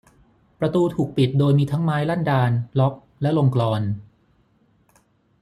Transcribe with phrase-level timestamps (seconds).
[0.59, 3.81] ประตูถูกปิดโดยมีทั้งไม้ลั่นดาล ล็อค และลงกลอน